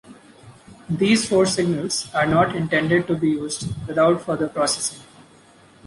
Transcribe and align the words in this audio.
These 0.89 1.29
four 1.29 1.45
signals 1.45 2.09
are 2.15 2.25
not 2.25 2.55
intended 2.55 3.05
to 3.05 3.15
be 3.15 3.29
used 3.29 3.67
without 3.85 4.19
further 4.23 4.49
processing. 4.49 5.05